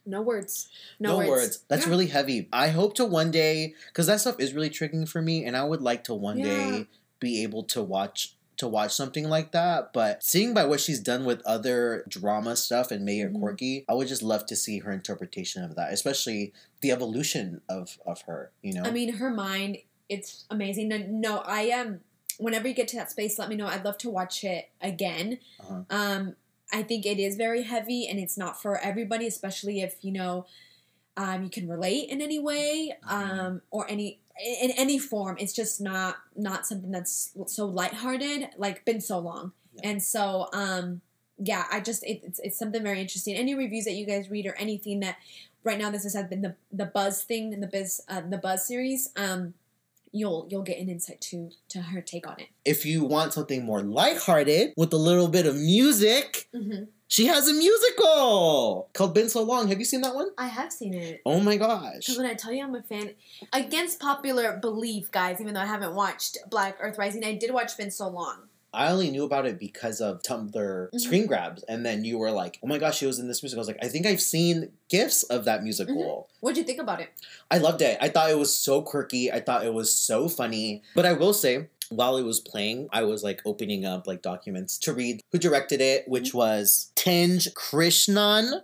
[0.04, 0.68] No words.
[0.98, 1.28] No, No, words.
[1.30, 1.64] words.
[1.68, 1.90] That's Yeah.
[1.90, 2.48] really heavy.
[2.52, 5.64] I hope to one day, because that stuff is really triggering for me, and I
[5.64, 6.44] would like to one Yeah.
[6.44, 6.86] day
[7.20, 9.92] be able to watch to watch something like that.
[9.92, 13.38] But seeing by what she's done with other drama stuff and Mhm.
[13.40, 17.98] quirky, I would just love to see her interpretation of that, especially the evolution of
[18.06, 18.52] of her.
[18.62, 20.88] You know, I mean, her mind, it's amazing.
[20.88, 21.86] No, no I am.
[21.86, 22.00] Um,
[22.38, 23.66] whenever you get to that space, let me know.
[23.66, 25.38] I'd love to watch it again.
[25.60, 25.82] Uh-huh.
[25.90, 26.36] Um,
[26.72, 30.46] I think it is very heavy, and it's not for everybody, especially if you know
[31.16, 34.20] um, you can relate in any way um, or any
[34.62, 35.36] in any form.
[35.38, 38.48] It's just not not something that's so lighthearted.
[38.56, 39.90] Like been so long, Yeah.
[39.90, 41.02] and so um,
[41.38, 43.36] yeah, I just it, it's it's something very interesting.
[43.36, 45.16] Any reviews that you guys read or anything that
[45.64, 48.66] right now this has been the the buzz thing in the biz uh, the buzz
[48.66, 49.10] series.
[49.16, 49.54] Um,
[50.12, 52.48] you'll you'll get an insight to to her take on it.
[52.64, 56.84] if you want something more lighthearted with a little bit of music, Mm-hmm.
[57.08, 60.28] she has a musical called "Been So Long." Have you seen that one?
[60.38, 61.20] I have seen it.
[61.26, 61.94] Oh my gosh!
[62.06, 63.10] Because when I tell you I'm a fan,
[63.52, 67.76] against popular belief, guys, even though I haven't watched Black Earth Rising, I did watch
[67.76, 68.48] Been So Long.
[68.74, 70.52] I only knew about it because of Tumblr
[70.90, 71.00] Mhm.
[71.00, 73.60] screen grabs, and then you were like, "Oh my gosh, she was in this musical."
[73.60, 77.00] I was like, "I think I've seen gifs of that musical." What'd you think about
[77.00, 77.10] it?
[77.50, 77.98] I loved it.
[78.00, 79.30] I thought it was so quirky.
[79.30, 80.82] I thought it was so funny.
[80.94, 84.78] But I will say, while it was playing, I was like opening up like documents
[84.78, 88.62] to read who directed it, which was Tinge Krishnan.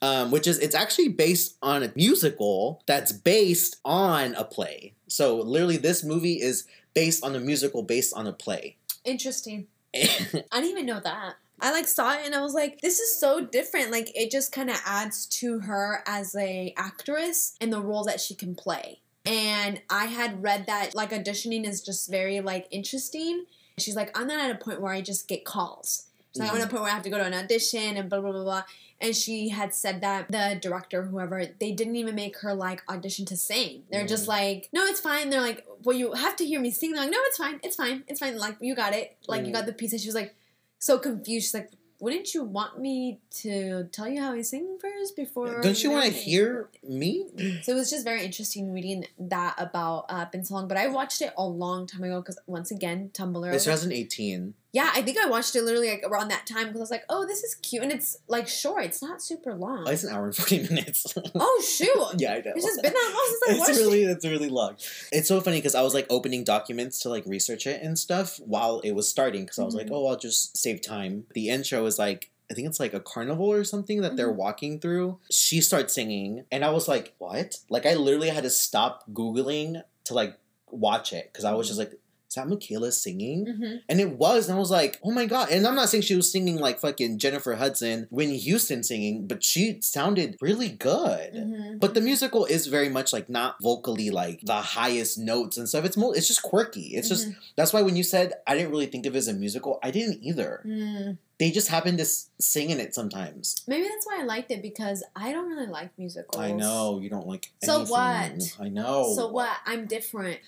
[0.00, 4.92] Um, which is it's actually based on a musical that's based on a play.
[5.08, 8.76] So literally, this movie is based on a musical based on a play.
[9.08, 9.66] Interesting.
[9.94, 11.36] I didn't even know that.
[11.60, 13.90] I like saw it and I was like, this is so different.
[13.90, 18.20] Like it just kind of adds to her as a actress and the role that
[18.20, 19.00] she can play.
[19.24, 23.46] And I had read that like auditioning is just very like interesting.
[23.78, 26.07] She's like, I'm not at a point where I just get calls.
[26.32, 28.20] So I'm at a point where I have to go to an audition and blah
[28.20, 28.62] blah blah blah.
[29.00, 33.24] And she had said that the director, whoever, they didn't even make her like audition
[33.26, 33.84] to sing.
[33.90, 35.30] They're just like, no, it's fine.
[35.30, 36.92] They're like, well, you have to hear me sing.
[36.92, 38.36] They're like, no, it's fine, it's fine, it's fine.
[38.38, 39.16] Like you got it.
[39.26, 39.52] Like you Mm.
[39.54, 39.92] got the piece.
[39.92, 40.34] And she was like,
[40.78, 41.46] so confused.
[41.46, 45.60] She's like, wouldn't you want me to tell you how I sing first before?
[45.60, 47.26] Don't you want to hear me?
[47.62, 50.68] So it was just very interesting reading that about uh, Long.
[50.68, 53.52] But I watched it a long time ago because once again, Tumblr.
[53.52, 54.54] It's 2018.
[54.72, 57.04] Yeah, I think I watched it literally like around that time because I was like,
[57.08, 57.82] oh, this is cute.
[57.82, 59.84] And it's like short, it's not super long.
[59.86, 61.14] Oh, it's an hour and 40 minutes.
[61.34, 61.88] oh, shoot.
[62.20, 62.52] yeah, I know.
[62.54, 64.10] It's just been that long since I it's watched really it.
[64.10, 64.76] it's really long.
[65.10, 68.38] It's so funny because I was like opening documents to like research it and stuff
[68.44, 69.92] while it was starting because I was like, Mhm.
[69.92, 71.24] oh, I'll just save time.
[71.34, 74.36] The intro is like I think it's like a carnival or something that they're Mhm.
[74.36, 75.18] walking through.
[75.30, 79.82] She starts singing, and I was like, "What?" Like I literally had to stop googling
[80.04, 80.34] to like
[80.70, 81.92] watch it because I was just like,
[82.28, 85.48] "Is that Michaela singing?" hmm And it was, and I was like, "Oh my god!"
[85.50, 89.42] And I'm not saying she was singing like fucking Jennifer Hudson, Whitney Houston singing, but
[89.42, 91.34] she sounded really good.
[91.34, 95.68] hmm But the musical is very much like not vocally like the highest notes and
[95.68, 95.84] stuff.
[95.84, 96.94] It's more, it's just quirky.
[96.96, 99.32] It's just that's why when you said I didn't really think of it as a
[99.34, 100.62] musical, I didn't either.
[100.66, 101.18] Mm.
[101.38, 103.62] They just happen to sing in it sometimes.
[103.68, 106.42] Maybe that's why I liked it because I don't really like musicals.
[106.42, 107.52] I know you don't like.
[107.62, 107.90] So anything.
[107.92, 108.56] what?
[108.66, 109.12] I know.
[109.14, 109.56] So what?
[109.64, 110.40] I'm different.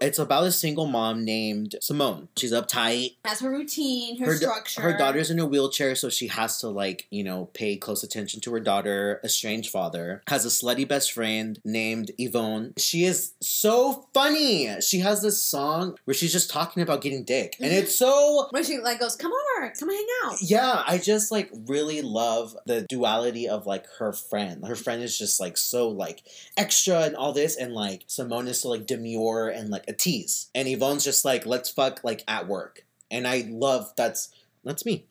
[0.00, 2.28] It's about a single mom named Simone.
[2.36, 3.16] She's uptight.
[3.24, 4.80] That's her routine, her, da- structure.
[4.82, 8.40] her daughter's in a wheelchair, so she has to like you know pay close attention
[8.42, 9.20] to her daughter.
[9.24, 12.74] Estranged father has a slutty best friend named Yvonne.
[12.78, 14.80] She is so funny.
[14.80, 17.78] She has this song where she's just talking about getting dick, and Mhm.
[17.82, 21.50] it's so Where she like goes, "Come over, come hang out." yeah, I just like
[21.66, 24.64] really love the duality of like her friend.
[24.66, 26.22] Her friend is just like so like
[26.56, 30.48] extra and all this, and like Simone is so like demure and like a tease,
[30.54, 34.30] and Yvonne's just like let's fuck like at work, and I love that's
[34.64, 35.04] that's me.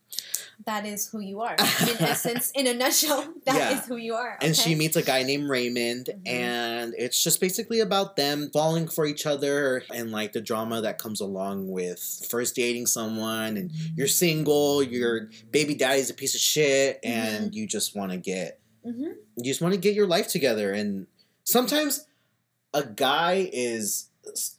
[0.65, 1.53] That is who you are.
[1.81, 3.81] In essence, in a nutshell, that is Yeah.
[3.85, 4.37] who you are.
[4.41, 6.27] And she meets a guy named Raymond, Mhm.
[6.27, 10.97] and it's just basically about them falling for each other and like the drama that
[10.97, 16.41] comes along with first dating someone and you're single, your baby daddy's a piece of
[16.41, 19.15] shit, and you just want to get Mhm.
[19.37, 20.71] you just want to get your life together.
[20.73, 21.07] And
[21.43, 22.05] sometimes
[22.73, 24.06] a guy is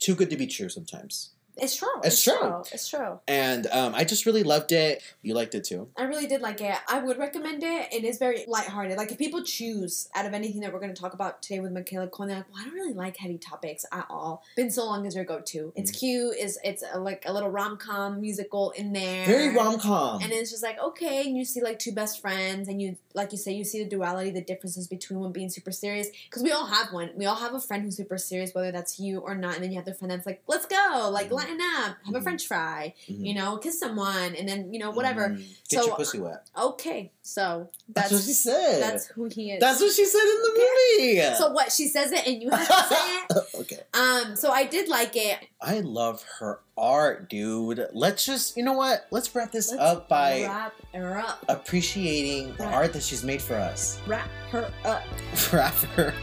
[0.01, 0.69] too good to be true.
[0.69, 1.89] Sometimes, It's true.
[2.05, 2.63] It's true.
[2.73, 3.19] It's true.
[3.29, 5.03] and um, I just really loved it.
[5.23, 5.89] You liked it too.
[5.97, 6.75] I really did like it.
[6.89, 7.93] I would recommend it.
[7.93, 8.97] It is very lighthearted.
[8.97, 11.73] Like if people choose out of anything that we're going to talk about today with
[11.73, 14.43] Michaela Coel, they're like, well, I don't really like heavy topics at all.
[14.57, 15.73] Been so long as your go-to.
[15.77, 15.99] It's Mm.
[15.99, 16.37] cute.
[16.39, 19.27] Is it's a, like a little rom com musical in there.
[19.27, 20.23] Very rom com.
[20.23, 23.33] And it's just like okay, and you see like two best friends, and you like
[23.33, 26.09] you say you see the duality, the differences between one being super serious.
[26.29, 27.11] Because we all have one.
[27.17, 29.55] We all have a friend who's super serious, whether that's you or not.
[29.55, 31.33] And then you have the friend that's like, let's go, like Mhm.
[31.49, 32.23] Lighten up, have a Mhm.
[32.23, 33.27] French fry, Mhm.
[33.27, 35.31] you know, kiss someone, and then you know whatever.
[35.31, 35.39] Mm.
[35.69, 36.47] Get So, your pussy wet.
[36.57, 38.83] Okay, so That's, that's what she said.
[38.83, 39.61] that's who he is.
[39.61, 41.35] That's what she said in the movie.
[41.37, 43.45] so what she says it, and you have to say it.
[43.61, 43.81] okay.
[43.95, 45.39] Um, so I did like it.
[45.61, 47.89] I love her art, dude.
[47.93, 49.07] Let's just, you know what?
[49.11, 51.45] Let's wrap this Let's up by wrap her up.
[51.49, 53.99] appreciating the art that she's made for us.
[54.07, 55.03] Wrap her up.
[55.53, 56.15] Wrap her.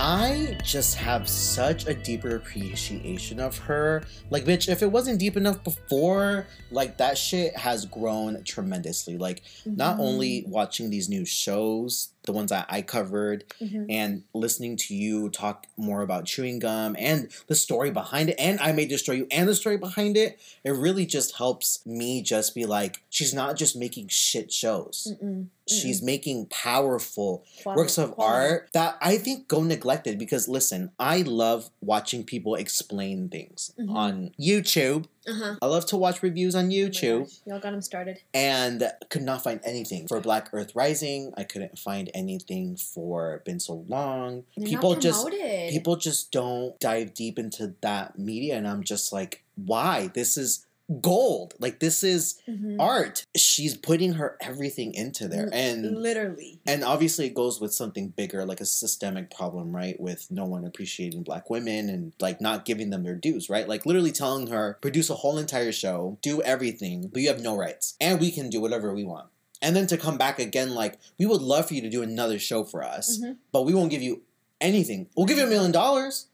[0.00, 4.04] I just have such a deeper appreciation of her.
[4.28, 9.16] Like, bitch, if it wasn't deep enough before, like, that shit has grown tremendously.
[9.16, 10.00] Like, not Mhm.
[10.00, 13.86] only watching these new shows, the ones that I covered, Mhm.
[13.88, 18.58] and listening to you talk more about chewing gum and the story behind it, and
[18.60, 22.54] I May Destroy You and the story behind it, it really just helps me just
[22.54, 25.08] be like, she's not just making shit shows.
[25.22, 25.48] Mm-mm.
[25.66, 28.48] She's making powerful Quality- works of quality.
[28.50, 33.90] art that I think go neglected because listen, I love watching people explain things Mhm.
[33.90, 35.06] on YouTube.
[35.26, 35.56] Uh-huh.
[35.62, 38.18] I love to watch reviews on Oh YouTube gosh, Y'all got them started.
[38.34, 41.32] and could not find anything for Black Earth Rising.
[41.36, 44.44] I couldn't find anything for Been So Long.
[44.56, 45.26] They're people just
[45.70, 50.08] people just don't dive deep into that media and I'm just like, why?
[50.14, 50.66] This is
[51.00, 51.54] gold.
[51.58, 52.76] Like this is Mhm.
[52.78, 53.24] art.
[53.36, 55.48] She's putting her everything into there.
[55.52, 56.60] And literally.
[56.66, 60.64] and obviously it goes with something bigger like a systemic problem right with no one
[60.64, 64.76] appreciating black women and like not giving them their dues right like literally telling her
[64.80, 68.50] produce a whole entire show do everything but you have no rights and we can
[68.50, 69.28] do whatever we want
[69.62, 72.38] and then to come back again like we would love for you to do another
[72.38, 73.36] show for us Mhm.
[73.52, 74.22] but we won't give you
[74.60, 76.26] anything we'll give you a million dollars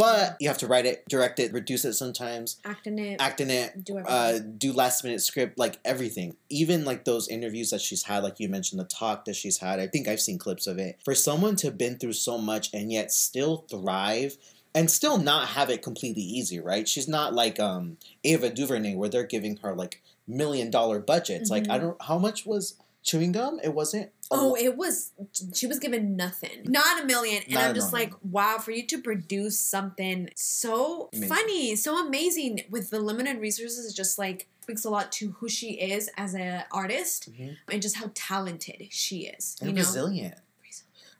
[0.00, 3.20] but you have to write it direct it reduce it sometimes Act in it.
[3.20, 6.36] act in it do uh, do last minute script, like everything.
[6.48, 9.78] Even like those interviews that she's had, like you mentioned, the talk that she's had.
[9.80, 10.98] I think I've seen clips of it.
[11.04, 14.36] For someone to have been through so much and yet still thrive
[14.74, 16.88] and still not have it completely easy, right?
[16.88, 21.50] She's not like um Ava DuVernay where they're giving her like million dollar budgets.
[21.50, 21.80] Like I Mhm.
[21.80, 23.60] don't how much was chewing gum?
[23.64, 24.10] It wasn't.
[24.32, 25.12] Oh, it was.
[25.54, 28.10] She was given nothing, not a million, and Not I'm just million.
[28.10, 31.28] like, wow, for you to produce something so Amazing.
[31.28, 35.48] funny, so amazing with the limited resources, it just like speaks a lot to who
[35.48, 37.56] she is as an artist Mhm.
[37.72, 39.56] and just how talented she is.
[39.60, 40.34] and you know, resilient.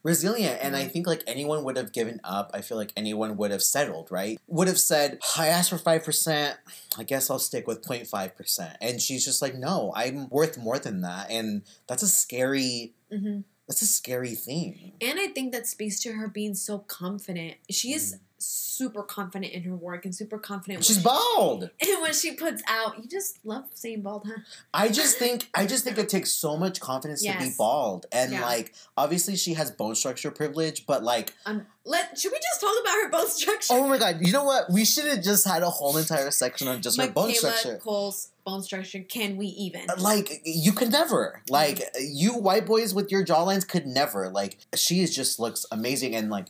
[0.02, 2.50] Resilient and i think like anyone would have given up.
[2.54, 4.38] I feel like anyone would have settled right?
[4.46, 6.54] Would have said i asked for 5%
[6.98, 11.02] i guess i'll stick with 0.5% and she's just like no i'm worth more than
[11.02, 11.30] that.
[11.30, 13.44] And that's a scary Mhm.
[13.68, 14.92] that's a scary thing.
[15.00, 17.54] And I think that speaks to her being so confident.
[17.70, 20.84] She is super confident in her work and super confident.
[20.84, 21.64] She's bald.
[21.80, 24.40] and when she puts out, you just love saying bald, huh?
[24.72, 28.06] I just think I just think it takes so much confidence to be bald.
[28.12, 28.44] And Yeah.
[28.44, 32.74] like obviously she has bone structure privilege, but like Um, let should we just talk
[32.82, 33.74] about her bone structure?
[33.74, 34.70] oh my god, you know what?
[34.70, 37.78] We should have just had a whole entire section on just her bone Michaela structure.
[37.78, 39.00] Coel's bone structure.
[39.00, 39.86] Can we even?
[39.98, 41.42] Like you could never.
[41.48, 44.28] Like you white boys with your jawlines could never.
[44.28, 46.46] Like she is just looks amazing and like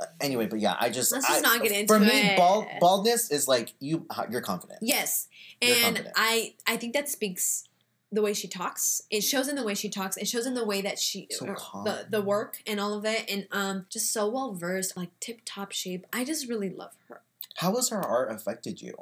[0.00, 1.16] uh, anyway, but yeah, I just Hmm.
[1.16, 4.80] Let's just I- not get For into me, bald baldness is like you you're confident.
[4.82, 5.28] Yes,
[5.60, 6.14] You're and confident.
[6.16, 7.64] I I think that speaks
[8.12, 9.02] the way she talks.
[9.10, 10.16] It shows in the way she talks.
[10.16, 11.84] It shows in the way that she So calm.
[11.84, 15.40] the the work and all of it, and um just so well versed, like tip
[15.44, 16.06] top shape.
[16.12, 17.22] I just really love her.
[17.56, 18.94] How has her art affected you?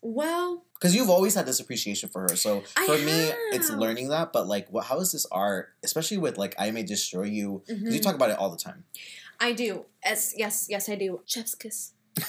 [0.00, 2.36] Well, Because you've always had this appreciation for her.
[2.36, 4.32] So I for me, it's learning that.
[4.32, 4.84] But like, what?
[4.84, 7.62] How is this art, especially with like I May Destroy You?
[7.66, 8.84] Because you mhm, talk about it all the time.
[9.40, 9.84] I do.
[10.04, 11.20] Yes, yes, yes, I do.
[11.26, 11.92] Chef's kiss.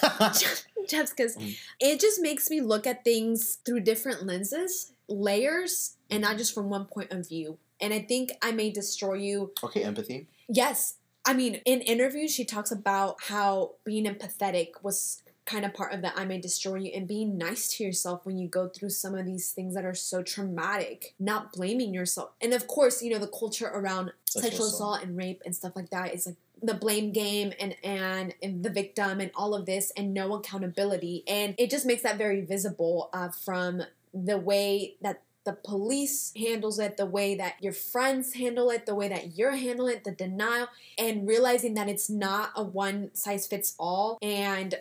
[0.87, 1.35] Chef's kiss.
[1.37, 1.57] Mm.
[1.79, 6.69] It just makes me look at things through different lenses, layers, and not just from
[6.69, 7.57] one point of view.
[7.81, 10.27] And I think I may destroy you okay, empathy.
[10.47, 10.95] Yes.
[11.25, 16.01] I mean, in interviews, she talks about how being empathetic was kind of part of
[16.01, 19.15] the I may destroy you and being nice to yourself when you go through some
[19.15, 22.29] of these things that are so traumatic, not blaming yourself.
[22.39, 24.97] And of course, you know, the culture around Sexual sexual, assault.
[24.97, 28.63] assault and rape and stuff like that is like the blame game and, and and
[28.63, 32.41] the victim and all of this and no accountability and it just makes that very
[32.41, 33.81] visible uh, from
[34.13, 38.93] the way that the police handles it the way that your friends handle it the
[38.93, 43.47] way that you're handling it the denial and realizing that it's not a one size
[43.47, 44.75] fits all and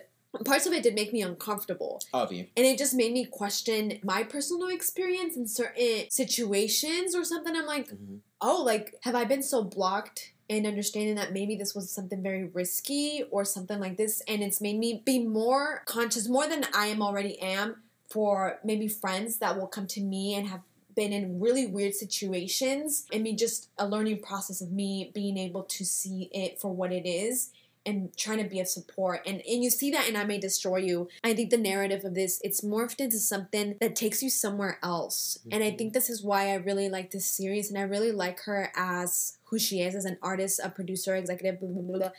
[0.45, 2.49] parts of it did make me uncomfortable Obvi.
[2.55, 7.65] and it just made me question my personal experience in certain situations or something i'm
[7.65, 8.19] like Mhm.
[8.41, 12.43] oh, like, have I been so blocked in understanding that maybe this was something very
[12.43, 14.21] risky or something like this?
[14.27, 17.77] And it's made me be more conscious, more than I am already am,
[18.09, 20.61] for maybe friends that will come to me and have
[20.95, 25.63] been in really weird situations and be just a learning process of me being able
[25.63, 27.51] to see it for what it is
[27.85, 30.77] and trying to be of support and and you see that and I May Destroy
[30.77, 31.07] You.
[31.23, 35.39] I think the narrative of this it's morphed into something that takes you somewhere else.
[35.51, 35.77] And I mm-hmm.
[35.77, 39.37] think this is why I really like this series and I really like her as
[39.49, 42.09] who she is as an artist, a producer, executive, blah blah blah.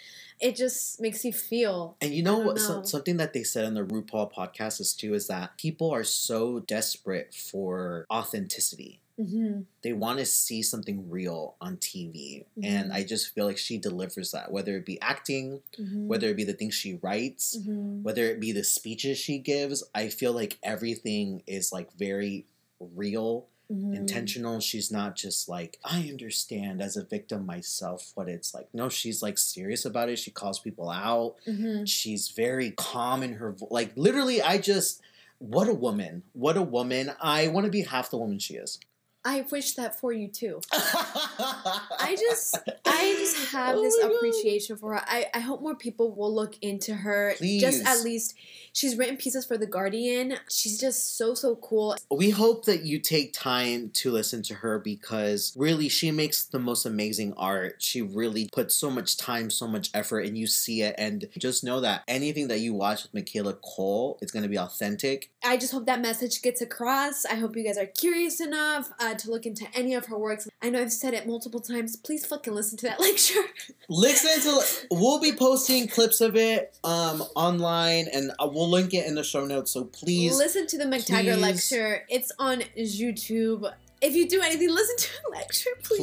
[0.40, 2.58] It just makes you feel And you know what?
[2.58, 6.04] So, something that they said on the RuPaul podcast is too is that people are
[6.04, 9.00] so desperate for authenticity.
[9.18, 12.94] mhm, They want to see something real on TV, and Mhm.
[12.94, 14.50] I just feel like she delivers that.
[14.50, 18.02] Whether it be acting, mhm, whether it be the things she writes, mhm.
[18.02, 22.46] whether it be the speeches she gives, I feel like everything is like very
[22.80, 23.94] real, Mhm.
[23.94, 24.60] intentional.
[24.60, 28.68] She's not just like, I understand as a victim myself what it's like.
[28.74, 30.18] No, she's like serious about it.
[30.18, 31.36] She calls people out.
[31.46, 31.86] Mhm.
[31.88, 35.00] She's very calm in her vo- like literally I just
[35.38, 36.22] what a woman.
[36.32, 37.12] What a woman.
[37.20, 38.78] I want to be half the woman she is.
[39.24, 40.60] I wish that for you too.
[40.72, 44.16] I just I just have Oh this my God.
[44.16, 45.02] appreciation for her.
[45.06, 47.34] I, I hope more people will look into her.
[47.36, 47.60] Please.
[47.60, 48.34] Just at least
[48.72, 50.34] she's written pieces for the Guardian.
[50.50, 51.96] She's just so so cool.
[52.10, 56.58] We hope that you take time to listen to her because really she makes the
[56.58, 57.76] most amazing art.
[57.78, 60.94] She really puts so much time, so much effort, and you see it.
[60.96, 64.58] And just know that anything that you watch with Michaela Coel, it's going to be
[64.58, 65.30] authentic.
[65.44, 67.24] I just hope that message gets across.
[67.26, 70.48] I hope you guys are curious enough uh, to look into any of her works.
[70.62, 71.96] I know I've said it multiple times.
[71.96, 73.40] Please fucking listen to that lecture.
[73.88, 74.86] Listen to.
[74.90, 79.24] We'll be posting clips of it um online, and uh, we'll link it in the
[79.24, 79.72] show notes.
[79.72, 81.40] So please, listen to the MacTaggart please.
[81.40, 82.04] lecture.
[82.08, 83.70] It's on YouTube.
[84.02, 85.98] If you do anything, listen to a lecture, please.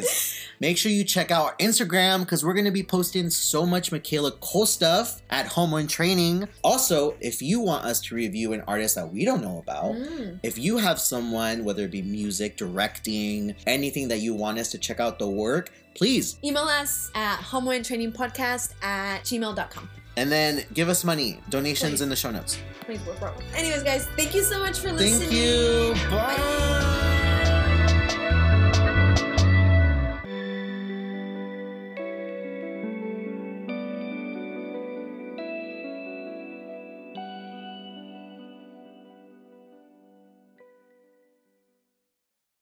[0.00, 3.66] please make sure you check out our Instagram because we're going to be posting so
[3.66, 6.48] much Michaela Coel stuff at Home on Training.
[6.64, 10.40] Also, if you want us to review an artist that we don't know about, Mm.
[10.42, 14.78] if you have someone, whether it be music, directing, anything that you want us to
[14.78, 16.38] check out the work, please.
[16.42, 19.90] Email us at homelandtrainingpodcast at gmail.com.
[20.16, 22.56] And then give us money, donations in the show notes.
[22.88, 25.28] Anyways, guys, thank you so much for listening.
[25.28, 26.10] Thank you.
[26.10, 27.28] Bye.